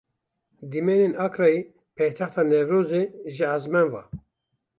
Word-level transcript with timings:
Dîmenên 0.71 1.13
Akrêya 1.25 1.63
Paytexta 1.95 2.43
Newrozê 2.51 3.03
ji 3.35 3.45
esman 3.55 3.87
ve. 3.93 4.01